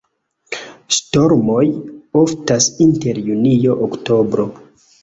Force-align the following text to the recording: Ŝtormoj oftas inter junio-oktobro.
Ŝtormoj 0.95 1.67
oftas 2.23 2.71
inter 2.89 3.25
junio-oktobro. 3.31 4.53